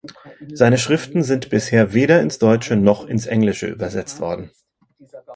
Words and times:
Seine 0.51 0.79
Schriften 0.79 1.21
sind 1.21 1.51
bisher 1.51 1.93
weder 1.93 2.21
ins 2.21 2.39
Deutsche 2.39 2.75
noch 2.75 3.05
ins 3.05 3.27
Englische 3.27 3.67
übersetzt 3.67 4.19
worden. 4.19 4.49